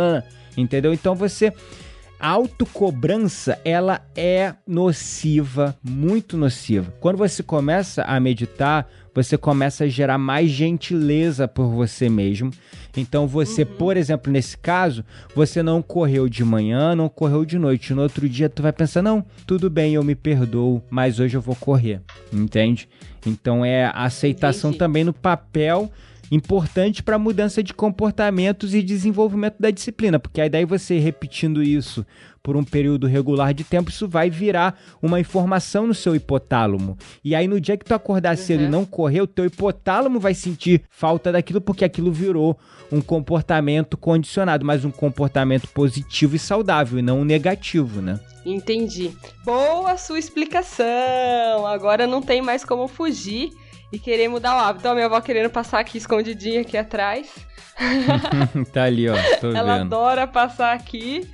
[0.56, 0.94] Entendeu?
[0.94, 1.52] Então você
[2.20, 6.94] a autocobrança, ela é nociva, muito nociva.
[7.00, 12.52] Quando você começa a meditar, você começa a gerar mais gentileza por você mesmo.
[12.96, 13.76] Então você, uhum.
[13.78, 15.04] por exemplo, nesse caso,
[15.36, 17.94] você não correu de manhã, não correu de noite.
[17.94, 21.42] No outro dia tu vai pensar: "Não, tudo bem, eu me perdoo, mas hoje eu
[21.42, 22.02] vou correr".
[22.32, 22.88] Entende?
[23.26, 24.80] Então é a aceitação Entendi.
[24.80, 25.92] também no papel
[26.32, 32.06] importante para mudança de comportamentos e desenvolvimento da disciplina, porque aí daí você repetindo isso
[32.42, 36.98] por um período regular de tempo, isso vai virar uma informação no seu hipotálamo.
[37.24, 38.44] E aí no dia que tu acordar uhum.
[38.44, 42.58] cedo e não correr, o teu hipotálamo vai sentir falta daquilo porque aquilo virou
[42.92, 48.20] um comportamento condicionado, mas um comportamento positivo e saudável e não um negativo, né?
[48.46, 49.12] Entendi.
[49.44, 51.68] Boa sua explicação.
[51.68, 53.52] Agora não tem mais como fugir
[53.92, 54.88] e querer mudar o hábito.
[54.88, 57.28] A minha avó querendo passar aqui escondidinha aqui atrás.
[58.74, 59.16] tá ali, ó.
[59.16, 59.96] Ela vendo.
[59.96, 61.28] adora passar aqui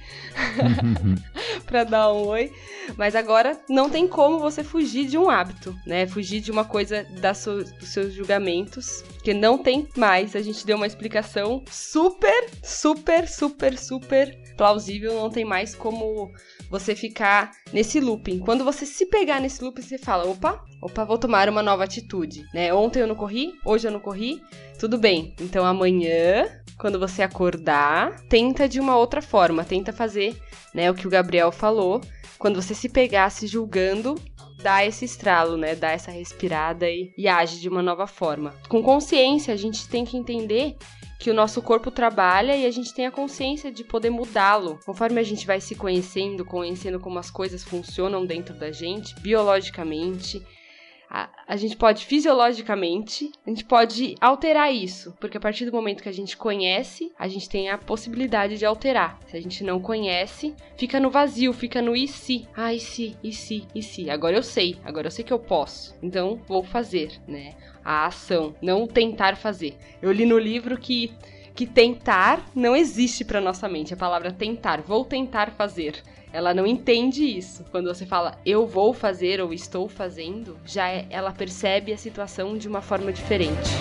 [1.65, 2.51] pra dar um oi.
[2.97, 6.05] Mas agora não tem como você fugir de um hábito, né?
[6.05, 9.03] Fugir de uma coisa das so dos seus julgamentos.
[9.23, 10.35] Que não tem mais.
[10.35, 15.13] A gente deu uma explicação super, super, super, super plausível.
[15.13, 16.31] Não tem mais como
[16.69, 18.39] você ficar nesse looping.
[18.39, 22.45] Quando você se pegar nesse looping, você fala: opa, opa, vou tomar uma nova atitude,
[22.53, 22.73] né?
[22.73, 24.41] Ontem eu não corri, hoje eu não corri,
[24.79, 25.33] tudo bem.
[25.39, 26.45] Então amanhã
[26.77, 30.35] quando você acordar, tenta de uma outra forma, tenta fazer,
[30.73, 32.01] né, o que o Gabriel falou,
[32.37, 34.15] quando você se pegar se julgando,
[34.61, 35.75] dá esse estralo, né?
[35.75, 38.53] Dá essa respirada e, e age de uma nova forma.
[38.67, 40.75] Com consciência, a gente tem que entender
[41.25, 44.79] que o nosso corpo trabalha e a gente tem a consciência de poder mudá-lo.
[44.85, 50.45] Conforme a gente vai se conhecendo, conhecendo como as coisas funcionam dentro da gente, biologicamente,
[51.09, 56.03] a, a, gente pode fisiologicamente, a gente pode alterar isso, porque a partir do momento
[56.03, 59.19] que a gente conhece, a gente tem a possibilidade de alterar.
[59.27, 62.47] Se a gente não conhece, fica no vazio, fica no e se.
[62.55, 64.09] Ah, e se, e se, e se.
[64.09, 65.95] Agora eu sei, agora eu sei que eu posso.
[66.01, 67.55] Então vou fazer, né?
[67.83, 69.77] A ação, não tentar fazer.
[70.01, 71.13] Eu li no livro que
[71.55, 73.93] que tentar não existe para nossa mente.
[73.93, 76.03] A palavra tentar, vou tentar fazer.
[76.35, 77.63] Ela não entende isso.
[77.71, 82.57] Quando você fala eu vou fazer ou estou fazendo, já é, ela percebe a situação
[82.57, 83.71] de uma forma diferente.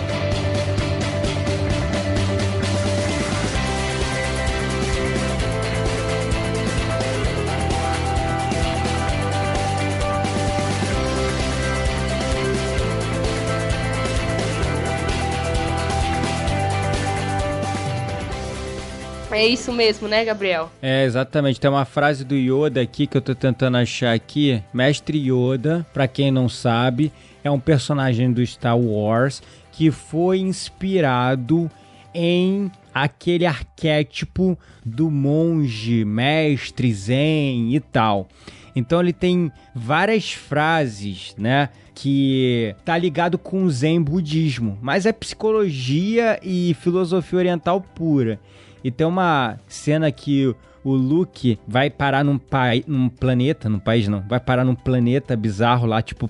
[19.35, 20.71] É isso mesmo, né, Gabriel?
[20.81, 21.59] É, exatamente.
[21.59, 24.63] Tem uma frase do Yoda aqui que eu tô tentando achar aqui.
[24.73, 27.11] Mestre Yoda, para quem não sabe,
[27.43, 29.43] é um personagem do Star Wars
[29.73, 31.69] que foi inspirado
[32.13, 38.29] em aquele arquétipo do monge, mestre, zen e tal.
[38.73, 41.67] Então ele tem várias frases, né?
[41.93, 48.39] Que tá ligado com o zen budismo, mas é psicologia e filosofia oriental pura.
[48.85, 52.39] E tem uma cena que o Luke vai parar num,
[52.85, 56.29] num planeta, num país não, vai parar num planeta bizarro lá, tipo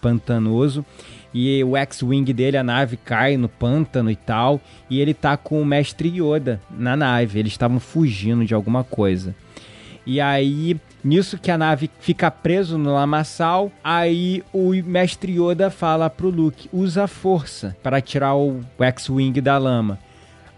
[0.00, 0.86] pantanoso.
[1.34, 4.58] E o X-Wing dele, a nave cai no pântano e tal.
[4.88, 7.38] E ele tá com o Mestre Yoda na nave.
[7.38, 9.34] Eles estavam fugindo de alguma coisa.
[10.06, 16.08] E aí, nisso que a nave fica preso no lamaçal, aí o Mestre Yoda fala
[16.08, 19.98] pro Luke: usa a força para tirar o X-Wing da lama.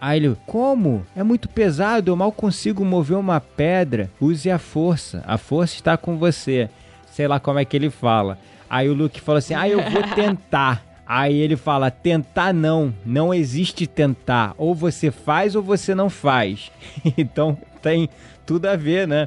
[0.04, 1.06] Aí ele, como?
[1.16, 4.10] É muito pesado, eu mal consigo mover uma pedra.
[4.20, 6.68] Use a força, a força está com você.
[7.10, 8.38] Sei lá como é que ele fala.
[8.68, 10.84] Aí o Luke falou assim: ah, eu vou tentar.
[11.06, 14.54] Aí ele fala: tentar não, não existe tentar.
[14.58, 16.70] Ou você faz ou você não faz.
[17.16, 18.10] então tem
[18.44, 19.26] tudo a ver, né?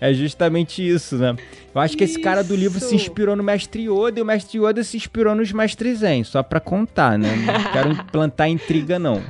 [0.00, 1.36] É justamente isso, né?
[1.74, 4.58] Eu acho que esse cara do livro se inspirou no Mestre Yoda e o Mestre
[4.58, 7.34] Yoda se inspirou nos Mestres Zen, só pra contar, né?
[7.36, 9.22] Não quero implantar intriga, não.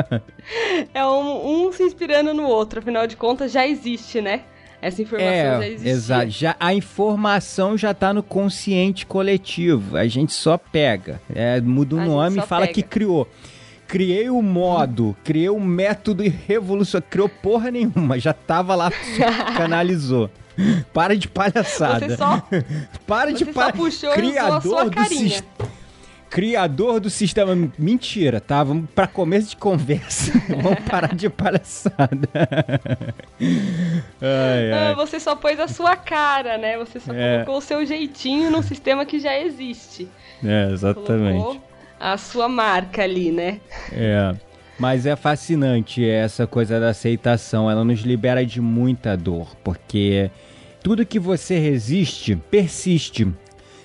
[0.94, 4.42] é um, um se inspirando no outro, afinal de contas já existe, né?
[4.82, 5.88] Essa informação é, já existe.
[5.88, 6.30] Exato.
[6.30, 9.96] Já, a informação já está no consciente coletivo.
[9.96, 11.20] A gente só pega.
[11.34, 12.74] É, muda o nome e fala pega.
[12.74, 13.28] que criou
[13.90, 18.88] criei o modo, criei o método e revolução, criou porra nenhuma, já tava lá,
[19.56, 20.30] canalizou.
[20.92, 22.08] Para de palhaçada.
[22.08, 22.42] Você só,
[23.06, 24.14] Para de palhaçada.
[24.14, 25.70] Criador do sistema.
[26.28, 27.72] Criador do sistema.
[27.76, 28.62] Mentira, tá?
[28.62, 30.32] Vamos pra começo de conversa.
[30.62, 32.28] Vamos parar de palhaçada.
[34.20, 34.92] ai, ai.
[34.92, 36.78] Ah, você só pôs a sua cara, né?
[36.78, 37.38] Você só é.
[37.38, 40.08] colocou o seu jeitinho num sistema que já existe.
[40.44, 41.42] É, exatamente.
[41.42, 41.69] Colocou
[42.00, 43.60] a sua marca ali, né?
[43.92, 44.34] É.
[44.78, 47.70] Mas é fascinante essa coisa da aceitação.
[47.70, 50.30] Ela nos libera de muita dor, porque
[50.82, 53.28] tudo que você resiste persiste.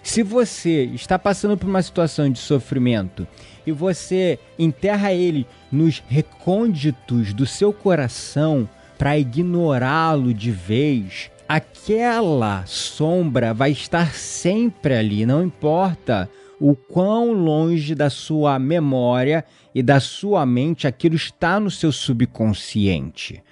[0.02, 3.28] Se você está passando por uma situação de sofrimento
[3.66, 13.54] e você enterra ele nos recônditos do seu coração para ignorá-lo de vez, aquela sombra
[13.54, 20.46] vai estar sempre ali, não importa o quão longe da sua memória e da sua
[20.46, 23.44] mente aquilo está no seu subconsciente.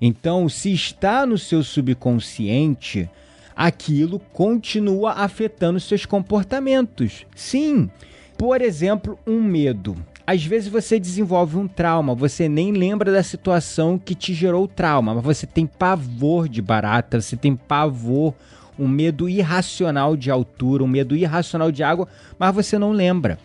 [0.00, 3.08] Então, se está no seu subconsciente,
[3.54, 7.24] aquilo continua afetando seus comportamentos.
[7.36, 7.90] Sim.
[8.36, 9.96] Por exemplo, um medo.
[10.26, 14.68] Às vezes você desenvolve um trauma, você nem lembra da situação que te gerou o
[14.68, 18.34] trauma, mas você tem pavor de barata, você tem pavor
[18.78, 22.08] um medo irracional de altura, um medo irracional de água,
[22.38, 23.38] mas você não lembra.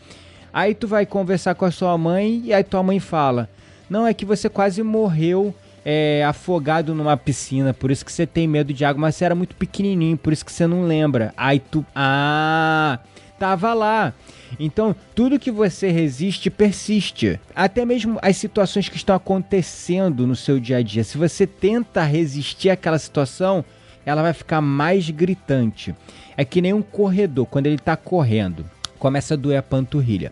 [0.53, 3.49] Aí tu vai conversar com a sua mãe e aí tua mãe fala:
[3.89, 5.53] Não, é que você quase morreu
[5.85, 9.35] é, afogado numa piscina, por isso que você tem medo de água, mas você era
[9.35, 11.33] muito pequenininho, por isso que você não lembra.
[11.37, 11.85] Aí tu.
[11.95, 12.99] Ah!
[13.39, 14.13] Tava lá.
[14.59, 17.39] Então, tudo que você resiste persiste.
[17.55, 21.03] Até mesmo as situações que estão acontecendo no seu dia a dia.
[21.03, 23.63] Se você tenta resistir àquela situação,
[24.07, 25.93] ela vai ficar mais gritante.
[26.37, 28.65] É que nem um corredor, quando ele está correndo,
[28.97, 30.31] começa a doer a panturrilha.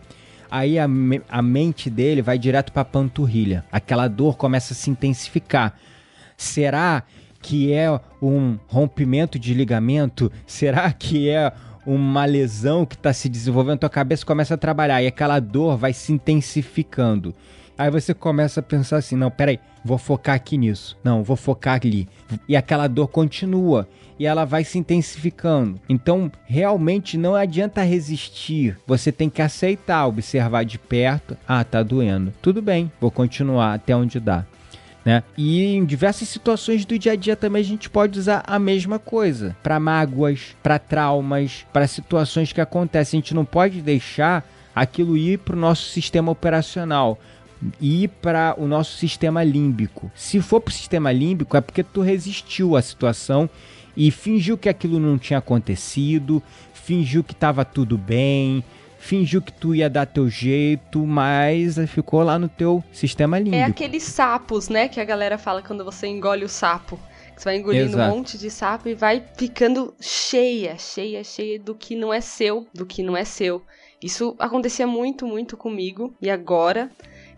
[0.49, 3.65] aí a, me a mente dele vai direto para a panturrilha.
[3.69, 5.77] Aquela dor começa a se intensificar.
[6.37, 7.03] Será
[7.41, 10.31] que é um rompimento de ligamento?
[10.47, 11.51] Será que é
[11.85, 13.79] uma lesão que está se desenvolvendo?
[13.79, 17.35] Tua cabeça começa a trabalhar e aquela dor vai se intensificando.
[17.77, 20.97] Aí você começa a pensar assim: não, peraí, vou focar aqui nisso.
[21.03, 22.09] Não, vou focar ali.
[22.49, 25.79] E aquela dor continua e ela vai se intensificando.
[25.87, 28.77] Então, realmente não adianta resistir.
[28.87, 31.37] Você tem que aceitar, observar de perto.
[31.47, 32.33] Ah, tá doendo.
[32.41, 34.43] Tudo bem, vou continuar até onde dá.
[35.03, 35.21] Né?
[35.37, 38.97] E em diversas situações do dia a dia também a gente pode usar a mesma
[38.97, 43.19] coisa para mágoas, para traumas, para situações que acontecem.
[43.19, 47.19] A gente não pode deixar aquilo ir para o nosso sistema operacional
[47.79, 50.11] ir para o nosso sistema límbico.
[50.15, 53.49] Se for para o sistema límbico, é porque tu resistiu à situação
[53.95, 56.41] e fingiu que aquilo não tinha acontecido,
[56.73, 58.63] fingiu que estava tudo bem,
[58.99, 63.55] fingiu que tu ia dar teu jeito, mas ficou lá no teu sistema límbico.
[63.55, 66.99] É aqueles sapos, né, que a galera fala quando você engole o sapo.
[67.35, 68.13] Você vai engolindo Exato.
[68.13, 72.65] um monte de sapo e vai ficando cheia, cheia, cheia do que não é seu,
[72.73, 73.61] do que não é seu.
[74.01, 76.89] Isso acontecia muito, muito comigo e agora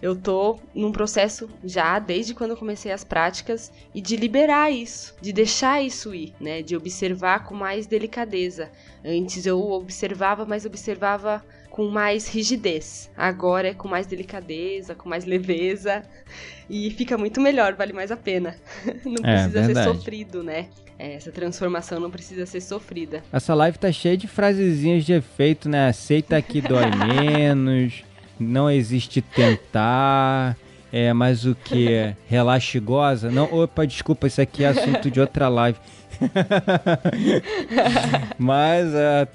[0.01, 5.15] eu tô num processo já desde quando eu comecei as práticas e de liberar isso,
[5.19, 6.61] de deixar isso ir, né?
[6.61, 8.69] De observar com mais delicadeza.
[9.03, 13.09] Antes eu observava, mas observava com mais rigidez.
[13.17, 16.03] Agora é com mais delicadeza, com mais leveza
[16.69, 18.55] e fica muito melhor, vale mais a pena.
[19.03, 20.67] Não é, precisa ser sofrido, né?
[20.99, 23.23] É, essa transformação não precisa ser sofrida.
[23.31, 25.89] Essa live tá cheia de frasezinhas de efeito, né?
[25.89, 28.03] Aceita que dói menos
[28.39, 30.57] não existe tentar.
[30.91, 32.15] É, mas o que?
[32.27, 33.29] Relaxigosa?
[33.29, 35.77] Não, opa, desculpa, isso aqui é assunto de outra live.
[38.39, 39.27] mas uh,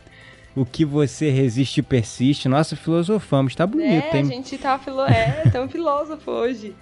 [0.54, 2.48] o que você resiste e persiste.
[2.48, 4.22] Nossa, filosofamos, tá bonito, é, hein?
[4.22, 5.02] a gente tá filo...
[5.02, 6.74] é, tão filósofo hoje.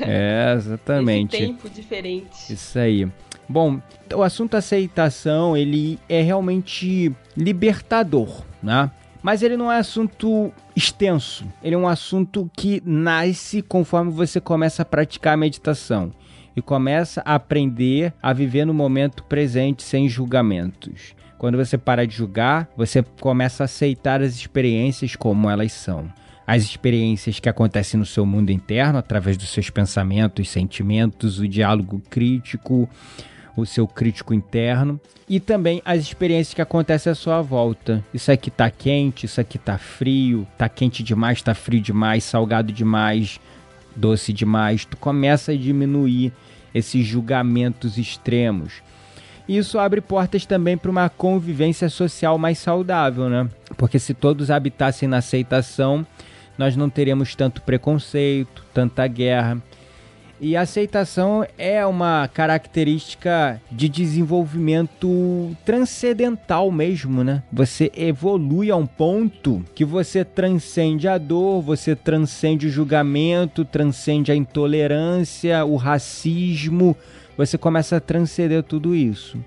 [0.00, 1.36] É, exatamente.
[1.36, 2.52] Esse tempo diferente.
[2.52, 3.08] Isso aí.
[3.48, 3.80] Bom,
[4.14, 8.90] o assunto aceitação, ele é realmente libertador, né?
[9.22, 11.46] Mas ele não é assunto extenso.
[11.62, 16.10] Ele é um assunto que nasce conforme você começa a praticar a meditação
[16.56, 21.14] e começa a aprender a viver no momento presente sem julgamentos.
[21.38, 26.08] Quando você para de julgar, você começa a aceitar as experiências como elas são.
[26.46, 32.02] As experiências que acontecem no seu mundo interno, através dos seus pensamentos, sentimentos, o diálogo
[32.10, 32.88] crítico,
[33.56, 38.04] o seu crítico interno e também as experiências que acontecem à sua volta.
[38.12, 42.72] Isso aqui tá quente, isso aqui tá frio, tá quente demais, tá frio demais, salgado
[42.72, 43.38] demais,
[43.94, 44.84] doce demais.
[44.84, 46.32] Tu começa a diminuir
[46.74, 48.82] esses julgamentos extremos.
[49.48, 53.48] Isso abre portas também para uma convivência social mais saudável, né?
[53.76, 56.06] Porque se todos habitassem na aceitação,
[56.56, 59.60] nós não teríamos tanto preconceito, tanta guerra
[60.42, 67.44] e a aceitação é uma característica de desenvolvimento transcendental mesmo, né?
[67.52, 74.32] Você evolui a um ponto que você transcende a dor, você transcende o julgamento, transcende
[74.32, 76.96] a intolerância, o racismo,
[77.36, 79.38] você começa a transcender tudo isso.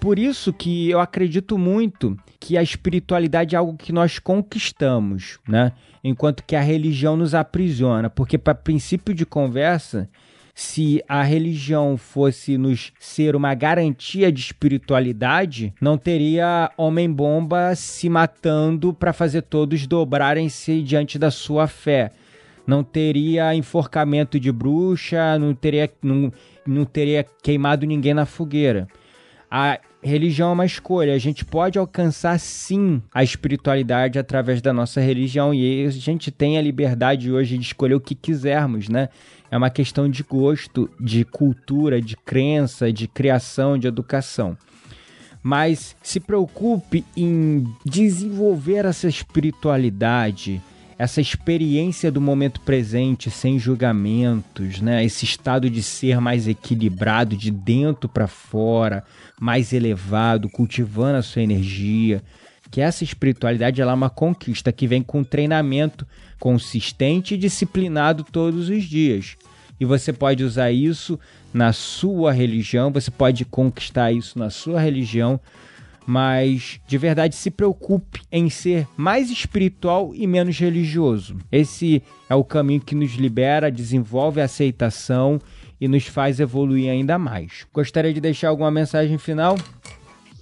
[0.00, 5.70] Por isso que eu acredito muito que a espiritualidade é algo que nós conquistamos, né?
[6.02, 10.08] Enquanto que a religião nos aprisiona, porque para princípio de conversa,
[10.54, 18.92] se a religião fosse nos ser uma garantia de espiritualidade, não teria homem-bomba se matando
[18.92, 22.10] para fazer todos dobrarem-se diante da sua fé.
[22.66, 26.30] Não teria enforcamento de bruxa, não teria, não,
[26.66, 28.86] não teria queimado ninguém na fogueira.
[29.50, 31.14] A religião é uma escolha.
[31.14, 36.56] A gente pode alcançar sim a espiritualidade através da nossa religião e a gente tem
[36.56, 39.08] a liberdade hoje de escolher o que quisermos, né?
[39.52, 44.56] É uma questão de gosto, de cultura, de crença, de criação, de educação.
[45.42, 50.58] Mas se preocupe em desenvolver essa espiritualidade,
[50.96, 55.04] essa experiência do momento presente sem julgamentos, né?
[55.04, 59.04] Esse estado de ser mais equilibrado de dentro para fora,
[59.38, 62.22] mais elevado, cultivando a sua energia.
[62.70, 66.06] Que essa espiritualidade ela é uma conquista que vem com treinamento
[66.42, 69.36] consistente e disciplinado todos os dias
[69.78, 71.16] e você pode usar isso
[71.54, 75.38] na sua religião, você pode conquistar isso na sua religião,
[76.04, 81.36] mas de verdade se preocupe em ser mais espiritual e menos religioso.
[81.52, 85.40] Esse é o caminho que nos libera, desenvolve a aceitação
[85.80, 87.64] e nos faz evoluir ainda mais.
[87.72, 89.56] Gostaria de deixar alguma mensagem final?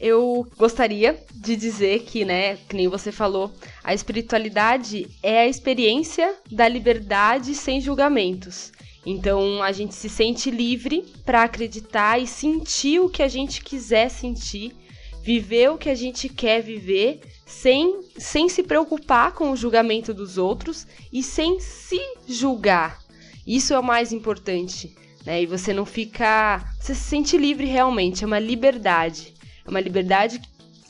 [0.00, 3.52] Eu gostaria de dizer que, né, que nem você falou,
[3.84, 8.72] a espiritualidade é a experiência da liberdade sem julgamentos.
[9.04, 14.08] Então a gente se sente livre para acreditar e sentir o que a gente quiser
[14.08, 14.72] sentir,
[15.22, 20.38] viver o que a gente quer viver, sem, sem se preocupar com o julgamento dos
[20.38, 22.98] outros e sem se julgar.
[23.46, 24.94] Isso é o mais importante.
[25.26, 25.42] Né?
[25.42, 26.64] E você não fica.
[26.80, 29.34] Você se sente livre realmente, é uma liberdade.
[29.64, 30.40] É uma liberdade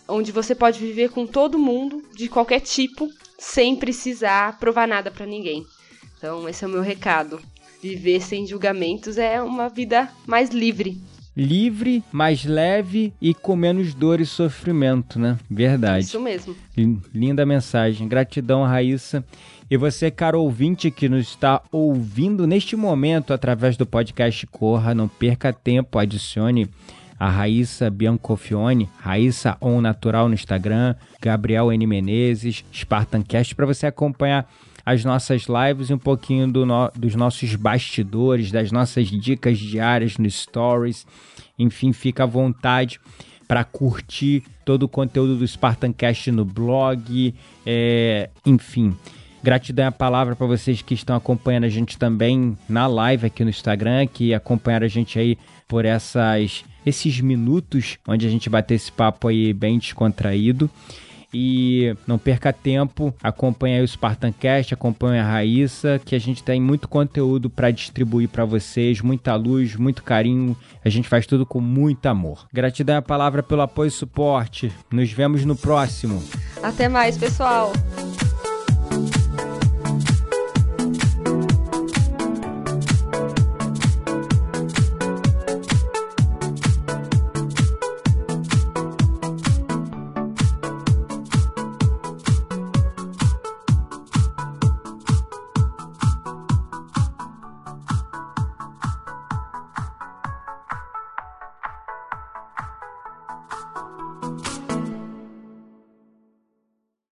[0.09, 3.09] onde você pode viver com todo mundo, de qualquer tipo,
[3.39, 5.65] sem precisar provar nada para ninguém.
[6.19, 7.41] Então, esse é o meu recado.
[7.83, 11.01] Viver sem julgamentos é uma vida mais livre.
[11.35, 15.39] Livre, mais leve e com menos dor e sofrimento, né?
[15.49, 16.05] Verdade.
[16.05, 16.55] Isso mesmo.
[17.15, 18.07] Linda mensagem.
[18.07, 19.25] Gratidão, Raíssa.
[19.71, 25.07] E você, caro ouvinte que nos está ouvindo neste momento através do podcast Corra, não
[25.09, 26.69] perca tempo, adicione
[27.21, 34.51] a Raíssa Biancofione, Raíssa On Natural no Instagram, Gabriel N Menezes, Spartancast, para você acompanhar
[34.87, 40.17] as nossas lives e um pouquinho do no, dos nossos bastidores, das nossas dicas diárias
[40.17, 41.07] no Stories.
[41.59, 42.99] Enfim, fica à vontade
[43.47, 47.35] para curtir todo o conteúdo do Spartancast no blog,
[47.67, 48.97] é, enfim.
[49.43, 53.43] Gratidão é a palavra para vocês que estão acompanhando a gente também na live aqui
[53.43, 58.75] no Instagram, que acompanharam a gente aí por essas esses minutos onde a gente bater
[58.75, 60.71] esse papo aí bem descontraído.
[61.33, 66.89] E não perca tempo, acompanhe o Spartancast, acompanhe a Raíssa, que a gente tem muito
[66.89, 70.57] conteúdo para distribuir para vocês, muita luz, muito carinho.
[70.85, 72.49] A gente faz tudo com muito amor.
[72.53, 74.73] Gratidão é a palavra pelo apoio e suporte.
[74.91, 76.21] Nos vemos no próximo.
[76.61, 77.73] Até mais, pessoal.